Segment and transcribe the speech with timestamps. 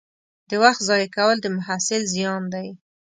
[0.49, 2.67] د وخت ضایع کول د محصل زیان دی.